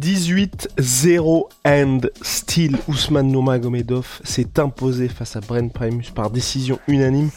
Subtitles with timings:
[0.00, 7.30] 18-0 and still Ousmane Nurmagomedov s'est imposé face à Brent Primus par décision unanime.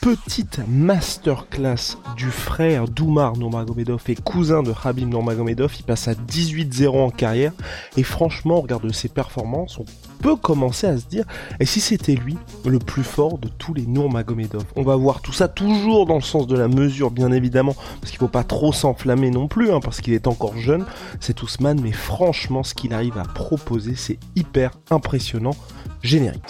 [0.00, 5.74] Petite masterclass du frère d'Oumar Nurmagomedov et cousin de Habib Nurmagomedov.
[5.78, 7.52] Il passe à 18-0 en carrière
[7.96, 9.84] et franchement, on regarde ses performances, on
[10.22, 11.24] peut commencer à se dire
[11.58, 14.64] et si c'était lui le plus fort de tous les Nurmagomedov?
[14.76, 18.10] On va voir tout ça toujours dans le sens de la mesure, bien évidemment, parce
[18.10, 20.84] qu'il faut pas trop s'enflammer non plus, hein, parce qu'il est encore jeune,
[21.20, 25.56] c'est Ousmane, mais franchement, ce qu'il arrive à proposer, c'est hyper impressionnant.
[26.02, 26.42] Générique.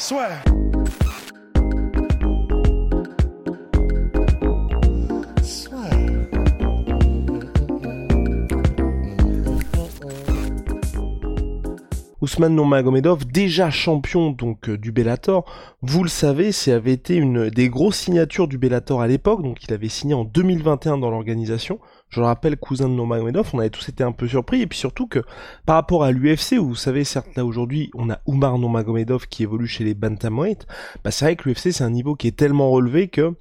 [12.27, 15.45] Ousmane Nurmagomedov, déjà champion donc euh, du Bellator,
[15.81, 19.63] vous le savez, c'est avait été une des grosses signatures du Bellator à l'époque, donc
[19.63, 21.79] il avait signé en 2021 dans l'organisation.
[22.09, 24.77] Je le rappelle, cousin de Nurmagomedov, on avait tous été un peu surpris, et puis
[24.77, 25.21] surtout que
[25.67, 29.45] par rapport à l'UFC, où vous savez, certes là aujourd'hui, on a Oumar Nurmagomedov qui
[29.45, 30.67] évolue chez les bantamweight,
[31.05, 33.37] bah c'est vrai que l'UFC c'est un niveau qui est tellement relevé que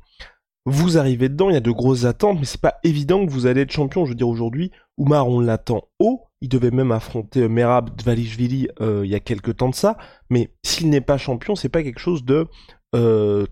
[0.67, 3.47] vous arrivez dedans, il y a de grosses attentes, mais c'est pas évident que vous
[3.47, 4.05] allez être champion.
[4.05, 6.23] Je veux dire, aujourd'hui, Oumar, on l'attend haut.
[6.41, 9.97] Il devait même affronter euh, Merab Dvalishvili euh, il y a quelques temps de ça.
[10.29, 12.47] Mais s'il n'est pas champion, c'est pas quelque chose de
[12.95, 13.45] euh,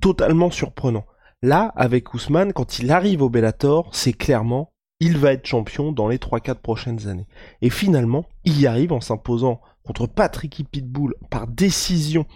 [0.00, 1.04] totalement surprenant.
[1.42, 6.08] Là, avec Ousmane, quand il arrive au Bellator, c'est clairement, il va être champion dans
[6.08, 7.26] les 3-4 prochaines années.
[7.62, 12.26] Et finalement, il y arrive en s'imposant contre Patrick Pitbull par décision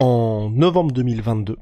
[0.00, 1.56] en novembre 2022.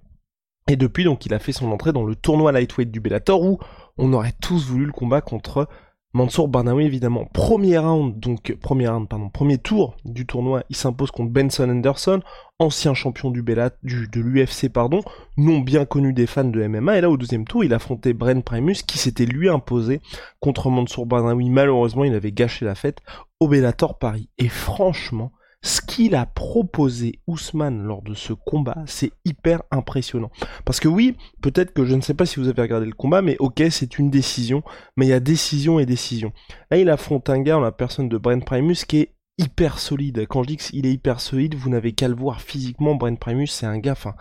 [0.69, 3.59] Et depuis, donc, il a fait son entrée dans le tournoi lightweight du Bellator où
[3.99, 5.69] on aurait tous voulu le combat contre
[6.15, 7.25] Mansour Barnaoui, évidemment.
[7.33, 12.21] Premier round, donc, premier round, pardon, premier tour du tournoi, il s'impose contre Benson Anderson,
[12.61, 15.01] ancien champion du Bellat, du, de l'UFC, pardon,
[15.37, 16.99] non bien connu des fans de MMA.
[16.99, 20.01] Et là, au deuxième tour, il affrontait Bren Primus, qui s'était lui imposé
[20.39, 21.51] contre Mansour Barnaoui.
[21.51, 23.01] Malheureusement, il avait gâché la fête
[23.41, 24.29] au Bellator Paris.
[24.39, 25.33] Et franchement,
[25.65, 30.31] ce qu'il a proposé Ousmane lors de ce combat, c'est hyper impressionnant.
[30.67, 33.23] Parce que oui, peut-être que je ne sais pas si vous avez regardé le combat,
[33.23, 34.63] mais ok, c'est une décision,
[34.97, 36.33] mais il y a décision et décision.
[36.71, 40.27] Là, il affronte un gars en la personne de Brent Primus qui est hyper solide.
[40.29, 42.95] Quand je dis qu'il est hyper solide, vous n'avez qu'à le voir physiquement.
[42.95, 44.15] Brent Primus, c'est un gars, enfin,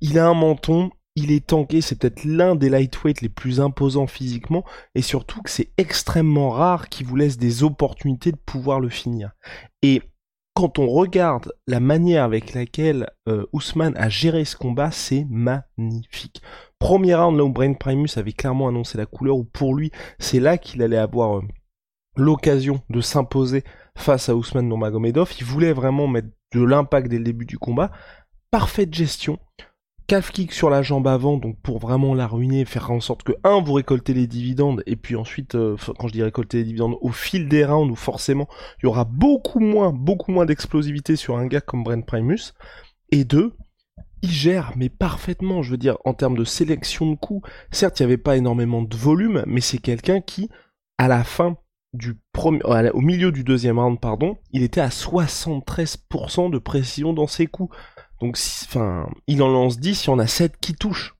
[0.00, 4.06] il a un menton, il est tanké, c'est peut-être l'un des lightweights les plus imposants
[4.06, 8.88] physiquement, et surtout que c'est extrêmement rare qu'il vous laisse des opportunités de pouvoir le
[8.88, 9.32] finir.
[9.82, 10.00] Et
[10.58, 16.42] quand on regarde la manière avec laquelle euh, Ousmane a géré ce combat, c'est magnifique.
[16.80, 20.40] Premier round là où Brain Primus avait clairement annoncé la couleur, où pour lui, c'est
[20.40, 21.42] là qu'il allait avoir euh,
[22.16, 23.62] l'occasion de s'imposer
[23.96, 25.32] face à Ousmane Nurmagomedov.
[25.38, 27.92] Il voulait vraiment mettre de l'impact dès le début du combat.
[28.50, 29.38] Parfaite gestion
[30.08, 33.32] calf kick sur la jambe avant, donc pour vraiment la ruiner, faire en sorte que,
[33.44, 36.96] un, vous récoltez les dividendes, et puis ensuite, euh, quand je dis récolter les dividendes,
[37.02, 38.48] au fil des rounds, où forcément,
[38.78, 42.54] il y aura beaucoup moins, beaucoup moins d'explosivité sur un gars comme Brent Primus,
[43.12, 43.54] et deux,
[44.22, 48.04] il gère, mais parfaitement, je veux dire, en termes de sélection de coups, certes, il
[48.04, 50.48] n'y avait pas énormément de volume, mais c'est quelqu'un qui,
[50.96, 51.58] à la fin
[51.92, 52.60] du premier,
[52.92, 57.74] au milieu du deuxième round, pardon, il était à 73% de précision dans ses coups.
[58.20, 58.38] Donc,
[59.26, 61.14] il en lance 10, il y en a 7 qui touchent.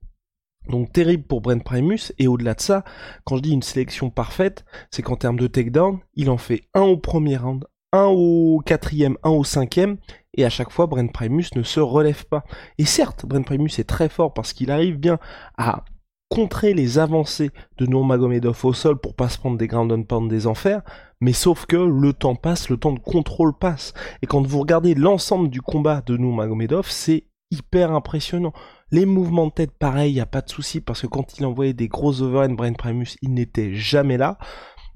[0.67, 2.83] Donc terrible pour Brent Primus, et au-delà de ça,
[3.23, 6.81] quand je dis une sélection parfaite, c'est qu'en termes de takedown, il en fait un
[6.81, 9.97] au premier round, un au quatrième, un au cinquième,
[10.35, 12.43] et à chaque fois Brent Primus ne se relève pas.
[12.77, 15.17] Et certes, Brent Primus est très fort parce qu'il arrive bien
[15.57, 15.85] à
[16.29, 20.29] contrer les avancées de Nurmagomedov au sol pour pas se prendre des ground and pound
[20.29, 20.83] des enfers,
[21.21, 23.93] mais sauf que le temps passe, le temps de contrôle passe.
[24.21, 28.53] Et quand vous regardez l'ensemble du combat de Nurmagomedov, c'est hyper impressionnant.
[28.91, 31.73] Les mouvements de tête, pareil, y a pas de souci parce que quand il envoyait
[31.73, 34.37] des gros overhand Brain Primus, il n'était jamais là.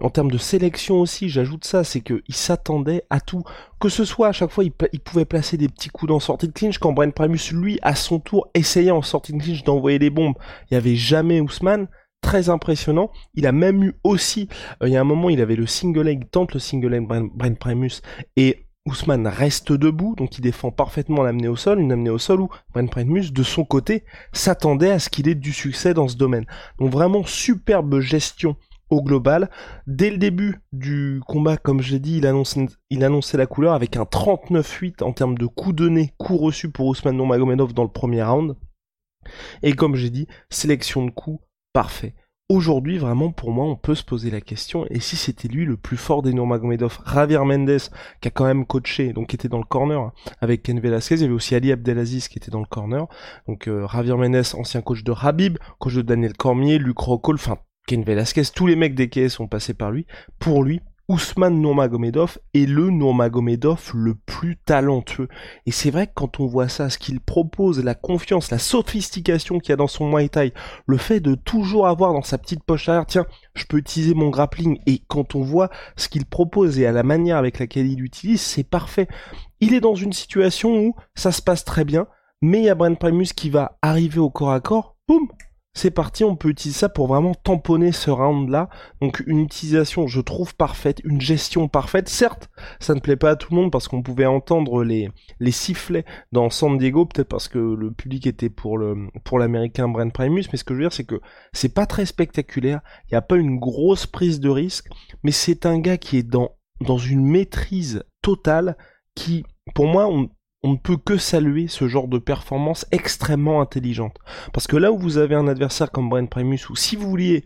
[0.02, 3.44] En termes de sélection aussi, j'ajoute ça, c'est qu'il s'attendait à tout.
[3.80, 6.52] Que ce soit à chaque fois, il, pouvait placer des petits coups dans sortie de
[6.52, 6.80] clinch.
[6.80, 10.36] Quand Brian Primus, lui, à son tour, essayait en sortie de clinch d'envoyer des bombes,
[10.64, 11.88] il n'y avait jamais Ousmane.
[12.24, 13.12] Très impressionnant.
[13.36, 14.50] Il a même eu aussi,
[14.82, 17.06] euh, il y a un moment, il avait le single leg, tente le single leg
[17.06, 18.02] Brian Primus,
[18.36, 22.42] et Ousmane reste debout, donc il défend parfaitement l'amener au sol, une amenée au sol
[22.42, 26.18] où Brian Primus, de son côté, s'attendait à ce qu'il ait du succès dans ce
[26.18, 26.46] domaine.
[26.80, 28.56] Donc vraiment superbe gestion
[28.90, 29.50] au global.
[29.88, 33.74] Dès le début du combat, comme je l'ai dit, il annonçait, il annonçait la couleur
[33.74, 37.92] avec un 39-8 en termes de coups nez, coups reçus pour Ousmane Nurmagomedov dans le
[37.92, 38.56] premier round.
[39.62, 41.42] Et comme j'ai dit, sélection de coups
[41.74, 42.14] parfait.
[42.50, 45.78] Aujourd'hui, vraiment, pour moi, on peut se poser la question, et si c'était lui le
[45.78, 47.80] plus fort des Nurmagomedov Javier Mendes,
[48.22, 51.16] qui a quand même coaché, donc qui était dans le corner, hein, avec Ken Velasquez,
[51.16, 53.08] il y avait aussi Ali Abdelaziz qui était dans le corner,
[53.48, 57.58] donc euh, Javier Mendes, ancien coach de Habib, coach de Daniel Cormier, Luc Rockall, enfin,
[57.88, 60.06] Ken Velasquez, tous les mecs des KS sont passés par lui.
[60.38, 60.82] Pour lui,
[61.14, 65.28] Ousmane Nurmagomedov est le Nurmagomedov le plus talentueux.
[65.68, 69.60] Et c'est vrai que quand on voit ça, ce qu'il propose, la confiance, la sophistication
[69.60, 70.54] qu'il y a dans son Muay Thai,
[70.88, 74.32] le fait de toujours avoir dans sa petite poche arrière, tiens, je peux utiliser mon
[74.32, 78.00] grappling, et quand on voit ce qu'il propose et à la manière avec laquelle il
[78.00, 79.08] l'utilise, c'est parfait.
[79.60, 82.08] Il est dans une situation où ça se passe très bien,
[82.42, 85.28] mais il y a Brent Primus qui va arriver au corps à corps, boum,
[85.74, 88.70] c'est parti, on peut utiliser ça pour vraiment tamponner ce round-là.
[89.02, 92.10] Donc une utilisation, je trouve, parfaite, une gestion parfaite.
[92.10, 92.50] Certes,
[92.80, 95.10] ça ne plaît pas à tout le monde parce qu'on pouvait entendre les,
[95.40, 99.88] les sifflets dans San Diego, peut-être parce que le public était pour le pour l'américain
[99.88, 101.20] Brent Primus, mais ce que je veux dire, c'est que
[101.54, 104.90] c'est pas très spectaculaire, il n'y a pas une grosse prise de risque,
[105.24, 108.78] mais c'est un gars qui est dans, dans une maîtrise totale
[109.16, 109.44] qui,
[109.74, 110.30] pour moi, on,
[110.64, 114.18] on ne peut que saluer ce genre de performance extrêmement intelligente.
[114.54, 117.44] Parce que là où vous avez un adversaire comme Brent Primus, ou si vous vouliez,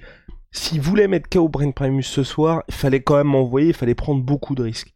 [0.52, 3.74] si vous voulez mettre KO Brent Primus ce soir, il fallait quand même envoyer, il
[3.74, 4.94] fallait prendre beaucoup de risques.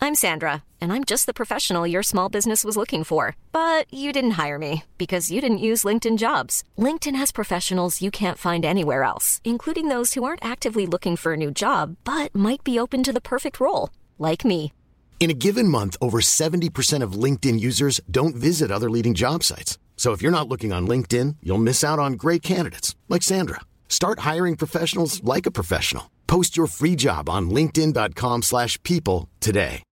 [0.00, 3.34] I'm Sandra, and I'm just the professional your small business was looking for.
[3.52, 6.62] But you didn't hire me because you didn't use LinkedIn jobs.
[6.78, 11.32] LinkedIn has professionals you can't find anywhere else, including those who aren't actively looking for
[11.32, 14.72] a new job, but might be open to the perfect role, like me.
[15.20, 19.76] In a given month, over 70% of LinkedIn users don't visit other leading job sites.
[19.96, 23.60] So if you're not looking on LinkedIn, you'll miss out on great candidates like Sandra.
[23.88, 26.04] Start hiring professionals like a professional.
[26.28, 29.82] Post your free job on linkedin.com/people today.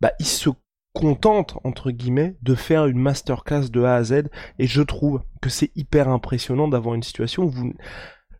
[0.00, 0.50] Bah, il se
[0.94, 4.28] contente entre guillemets de faire une masterclass de A à Z
[4.58, 7.72] et je trouve que c'est hyper impressionnant d'avoir une situation où vous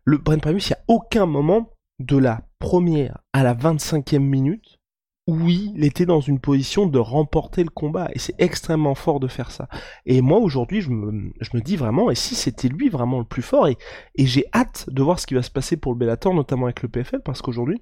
[0.05, 4.79] le Brent Primus, il n'y a aucun moment de la première à la 25e minute,
[5.27, 8.09] oui, il était dans une position de remporter le combat.
[8.13, 9.67] Et c'est extrêmement fort de faire ça.
[10.05, 13.25] Et moi, aujourd'hui, je me, je me dis vraiment, et si c'était lui vraiment le
[13.25, 13.77] plus fort, et,
[14.15, 16.81] et j'ai hâte de voir ce qui va se passer pour le Bellator, notamment avec
[16.81, 17.81] le PFL, parce qu'aujourd'hui,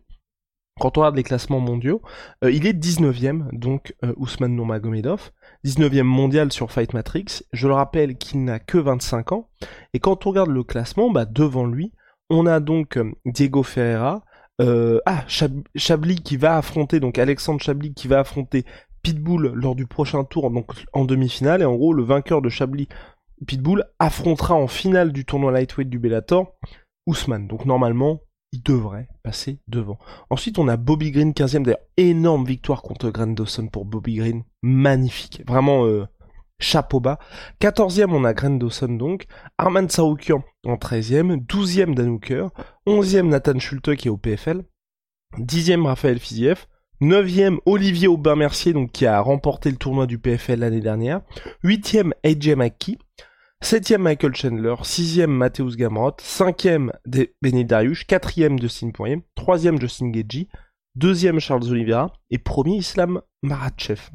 [0.79, 2.01] quand on regarde les classements mondiaux,
[2.43, 5.31] euh, il est 19e, donc euh, Ousmane Nurmagomedov,
[5.65, 7.43] 19e mondial sur Fight Matrix.
[7.51, 9.49] Je le rappelle qu'il n'a que 25 ans.
[9.93, 11.93] Et quand on regarde le classement, bah, devant lui,
[12.29, 14.23] on a donc euh, Diego Ferreira,
[14.61, 15.23] euh, ah,
[15.75, 18.65] Chablis qui va affronter, donc Alexandre Chablis qui va affronter
[19.03, 22.87] Pitbull lors du prochain tour, donc en demi-finale, et en gros, le vainqueur de Chablis
[23.45, 26.55] Pitbull affrontera en finale du tournoi lightweight du Bellator
[27.05, 27.47] Ousmane.
[27.47, 28.21] Donc normalement,
[28.51, 29.99] il devrait passer devant.
[30.29, 34.43] Ensuite, on a Bobby Green 15e, d'ailleurs, énorme victoire contre Grant Dawson pour Bobby Green,
[34.63, 36.05] magnifique, vraiment euh,
[36.59, 37.19] chapeau bas.
[37.61, 39.25] 14e, on a Grant Dawson donc,
[39.57, 42.19] Arman Saroukian en 13e, 12e Dan
[42.85, 44.63] 11e Nathan Schulte qui est au PFL,
[45.39, 46.65] 10e Raphaël Fiziev,
[47.01, 51.21] 9e Olivier Aubin-Mercier qui a remporté le tournoi du PFL l'année dernière,
[51.63, 52.97] 8e AJ McKee,
[53.63, 56.91] 7e Michael Chandler, 6e Mateusz Gamrot, 5e
[57.41, 60.47] Benny Dariush, 4e Dustin Poirier, 3e Justin Gagey,
[60.97, 62.13] 2e Charles Oliveira.
[62.29, 64.09] Et premier Islam Maratchev.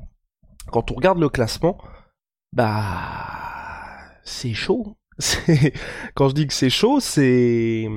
[0.71, 1.79] Quand on regarde le classement,
[2.53, 3.33] bah
[4.25, 4.97] c'est chaud.
[6.15, 7.89] Quand je dis que c'est chaud, c'est...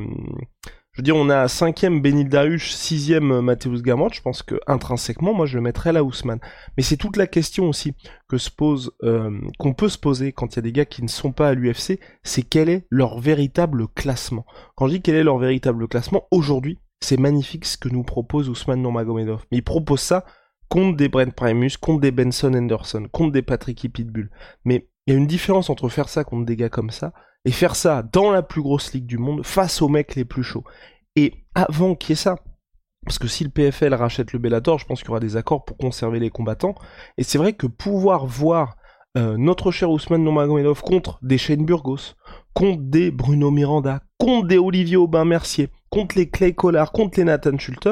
[0.91, 5.33] Je veux dire, on a 5ème Benil Darush, 6ème Mateusz Gamrot, je pense que intrinsèquement,
[5.33, 6.39] moi je le mettrais là Ousmane.
[6.77, 7.95] Mais c'est toute la question aussi
[8.29, 11.03] que se pose, euh, qu'on peut se poser quand il y a des gars qui
[11.03, 14.45] ne sont pas à l'UFC, c'est quel est leur véritable classement.
[14.77, 18.47] Quand je dis quel est leur véritable classement, aujourd'hui, c'est magnifique ce que nous propose
[18.47, 19.43] Ousmane Nurmagomedov.
[19.51, 20.23] Mais il propose ça
[20.69, 24.29] contre des Brent Primus, contre des Benson Henderson, contre des Patrick Pitbull.
[24.63, 27.13] Mais il y a une différence entre faire ça contre des gars comme ça
[27.45, 30.43] et faire ça dans la plus grosse ligue du monde face aux mecs les plus
[30.43, 30.63] chauds.
[31.15, 32.37] Et avant qu'il y ait ça,
[33.05, 35.63] parce que si le PFL rachète le Bellator, je pense qu'il y aura des accords
[35.63, 36.73] pour conserver les combattants.
[37.17, 38.77] Et c'est vrai que pouvoir voir
[39.15, 42.15] euh, notre cher Ousmane Nurmagomedov contre des Shane Burgos,
[42.53, 47.57] contre des Bruno Miranda, contre des Olivier Aubin-Mercier, contre les Clay Collard, contre les Nathan
[47.57, 47.89] Schulte,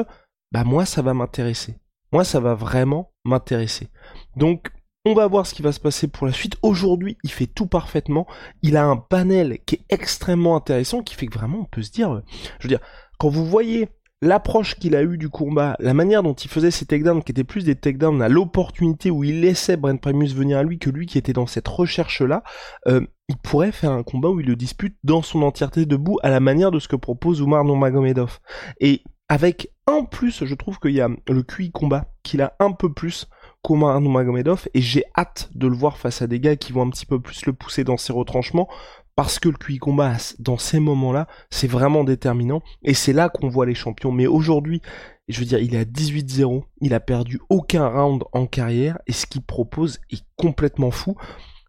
[0.52, 1.76] bah moi ça va m'intéresser.
[2.14, 3.88] Moi ça va vraiment m'intéresser.
[4.36, 4.70] Donc
[5.04, 6.54] on va voir ce qui va se passer pour la suite.
[6.62, 8.28] Aujourd'hui, il fait tout parfaitement.
[8.62, 11.90] Il a un panel qui est extrêmement intéressant, qui fait que vraiment on peut se
[11.90, 12.22] dire,
[12.60, 12.78] je veux dire,
[13.18, 13.88] quand vous voyez
[14.22, 17.42] l'approche qu'il a eue du combat, la manière dont il faisait ses takedowns, qui étaient
[17.42, 21.06] plus des takedowns à l'opportunité où il laissait Brent Primus venir à lui que lui
[21.06, 22.44] qui était dans cette recherche-là,
[22.86, 26.30] euh, il pourrait faire un combat où il le dispute dans son entièreté debout à
[26.30, 28.38] la manière de ce que propose Umar Nurmagomedov.
[28.78, 29.02] Et
[29.34, 32.92] avec un plus, je trouve qu'il y a le QI combat qu'il a un peu
[32.92, 33.26] plus
[33.62, 36.90] qu'Omar Nurmagomedov et j'ai hâte de le voir face à des gars qui vont un
[36.90, 38.68] petit peu plus le pousser dans ses retranchements
[39.16, 43.48] parce que le QI combat dans ces moments-là, c'est vraiment déterminant et c'est là qu'on
[43.48, 44.12] voit les champions.
[44.12, 44.82] Mais aujourd'hui,
[45.26, 49.12] je veux dire, il est à 18-0, il a perdu aucun round en carrière et
[49.12, 51.16] ce qu'il propose est complètement fou.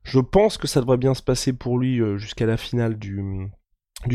[0.03, 3.49] Je pense que ça devrait bien se passer pour lui euh, jusqu'à la finale du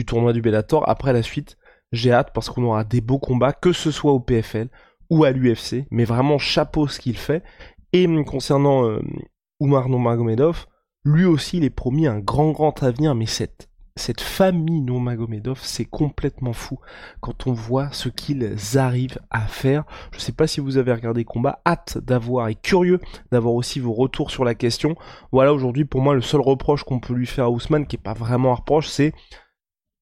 [0.06, 0.88] tournoi du Bellator.
[0.88, 1.56] Après la suite,
[1.92, 4.68] j'ai hâte parce qu'on aura des beaux combats, que ce soit au PFL
[5.10, 5.86] ou à l'UFC.
[5.90, 7.42] Mais vraiment, chapeau ce qu'il fait.
[7.92, 9.00] Et concernant euh,
[9.60, 10.66] Umar Nomagomedov,
[11.04, 15.84] lui aussi, il est promis un grand, grand avenir, mais cette, cette famille Nomagomedov, c'est
[15.84, 16.78] complètement fou
[17.20, 19.84] quand on voit ce qu'ils arrivent à faire.
[20.12, 23.00] Je ne sais pas si vous avez regardé combat, hâte d'avoir et curieux
[23.32, 24.94] d'avoir aussi vos retours sur la question.
[25.32, 28.02] Voilà, aujourd'hui, pour moi, le seul reproche qu'on peut lui faire à Ousmane, qui est
[28.02, 29.12] pas vraiment un reproche, c'est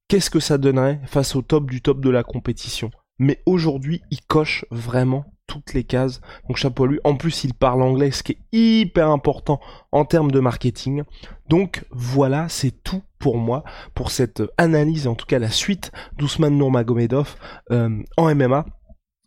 [0.09, 2.91] qu'est-ce que ça donnerait face au top du top de la compétition?
[3.19, 6.21] Mais aujourd'hui, il coche vraiment toutes les cases.
[6.47, 7.01] Donc chapeau à lui.
[7.05, 9.61] En plus, il parle anglais, ce qui est hyper important
[9.93, 11.03] en termes de marketing.
[11.49, 16.57] Donc voilà, c'est tout pour moi, pour cette analyse, en tout cas la suite d'Ousmane
[16.57, 17.37] Nurmagomedov
[17.73, 18.67] euh, en MMA.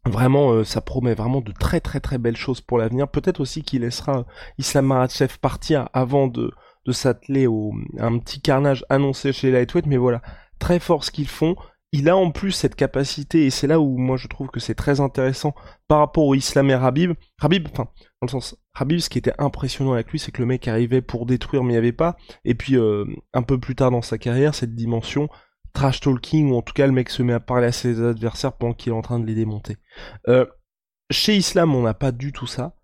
[0.05, 3.07] Vraiment, euh, ça promet vraiment de très très très belles choses pour l'avenir.
[3.07, 4.25] Peut-être aussi qu'il laissera
[4.57, 6.51] Islam Maratchev partir avant de,
[6.85, 9.85] de s'atteler au un petit carnage annoncé chez Lightweight.
[9.85, 10.21] Mais voilà,
[10.61, 11.55] très fort ce qu'ils font
[11.93, 14.75] il a en plus cette capacité, et c'est là où moi je trouve que c'est
[14.75, 15.53] très intéressant
[15.87, 17.13] par rapport au Islam et Habib.
[17.41, 17.89] Habib, enfin,
[18.21, 21.01] dans le sens, Habib, ce qui était impressionnant avec lui, c'est que le mec arrivait
[21.01, 22.15] pour détruire, mais il n'y avait pas.
[22.45, 25.27] Et puis, euh, un peu plus tard dans sa carrière, cette dimension
[25.73, 28.53] trash talking, ou en tout cas le mec se met à parler à ses adversaires
[28.53, 29.77] pendant qu'il est en train de les démonter.
[30.27, 30.45] Euh,
[31.09, 32.75] chez Islam, on n'a pas du tout ça.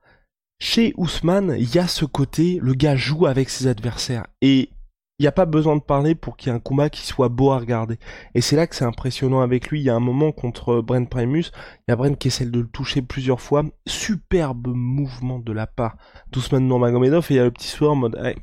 [0.60, 4.26] Chez Ousmane, il y a ce côté, le gars joue avec ses adversaires.
[4.42, 4.72] Et
[5.20, 7.30] il n'y a pas besoin de parler pour qu'il y ait un combat qui soit
[7.30, 7.98] beau à regarder.
[8.36, 9.80] Et c'est là que c'est impressionnant avec lui.
[9.80, 11.52] Il y a un moment contre Brent Primus,
[11.88, 13.64] il y a Brent qui essaie de le toucher plusieurs fois.
[13.88, 15.98] Superbe mouvement de la part
[16.32, 18.36] d'Ousmane Nurmagomedov et il y a le petit soir en mode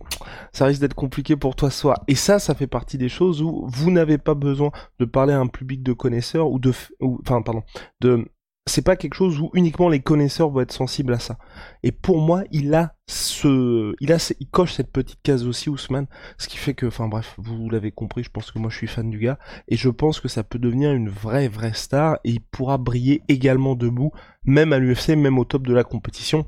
[0.53, 2.03] ça risque d'être compliqué pour toi ce soir.
[2.09, 5.39] Et ça, ça fait partie des choses où vous n'avez pas besoin de parler à
[5.39, 7.63] un public de connaisseurs ou de, enfin pardon,
[8.01, 8.27] de
[8.67, 11.39] c'est pas quelque chose où uniquement les connaisseurs vont être sensibles à ça.
[11.83, 16.07] Et pour moi, il a ce, il a, il coche cette petite case aussi, Ousmane,
[16.39, 18.87] ce qui fait que, enfin bref, vous l'avez compris, je pense que moi je suis
[18.87, 22.31] fan du gars, et je pense que ça peut devenir une vraie, vraie star, et
[22.31, 24.13] il pourra briller également debout,
[24.45, 26.47] même à l'UFC, même au top de la compétition,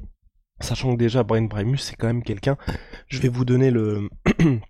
[0.61, 2.56] sachant que déjà Brian Primus c'est quand même quelqu'un.
[3.08, 4.08] Je vais vous donner le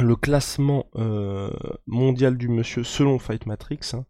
[0.00, 1.50] le classement euh,
[1.86, 3.92] mondial du monsieur selon Fight Matrix.
[3.94, 4.04] Hein.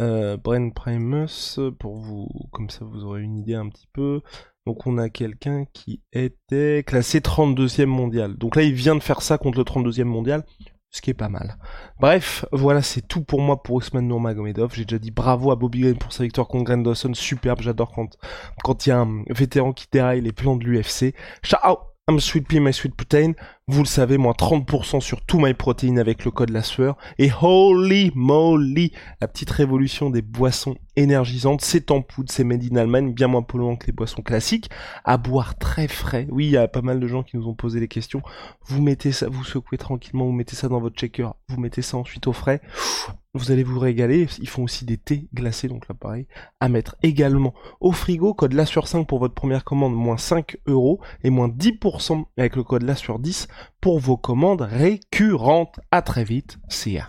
[0.00, 0.36] Euh,
[0.74, 4.22] Primus, pour vous, comme ça vous aurez une idée un petit peu.
[4.66, 8.36] Donc on a quelqu'un qui était classé 32e mondial.
[8.36, 10.44] Donc là il vient de faire ça contre le 32e mondial,
[10.90, 11.58] ce qui est pas mal.
[11.98, 14.74] Bref, voilà c'est tout pour moi pour Ousmane Nurmagomedov.
[14.74, 17.92] J'ai déjà dit bravo à Bobby Green pour sa victoire contre Grant Dawson, superbe, j'adore
[17.92, 18.16] quand
[18.64, 21.14] quand il y a un vétéran qui déraille les plans de l'UFC.
[21.42, 21.76] Ciao
[22.10, 23.34] I'm Sweet Pea, My Sweet Protein.
[23.68, 26.96] Vous le savez, moins 30% sur tout My Protein avec le code la sueur.
[27.18, 28.90] Et holy moly,
[29.20, 31.60] la petite révolution des boissons énergisantes.
[31.60, 34.70] C'est en poudre, c'est made in Allemagne, bien moins polluant que les boissons classiques.
[35.04, 36.26] À boire très frais.
[36.30, 38.22] Oui, il y a pas mal de gens qui nous ont posé des questions.
[38.66, 41.96] Vous mettez ça, vous secouez tranquillement, vous mettez ça dans votre shaker, vous mettez ça
[41.96, 42.60] ensuite au frais.
[43.32, 44.26] Vous allez vous régaler.
[44.40, 46.26] Ils font aussi des thés glacés, donc là pareil.
[46.58, 48.34] À mettre également au frigo.
[48.34, 52.56] Code la sur 5 pour votre première commande, moins 5 euros et moins 10% avec
[52.56, 53.46] le code la sur 10
[53.80, 55.78] pour vos commandes récurrentes.
[55.92, 57.08] À très vite, CA.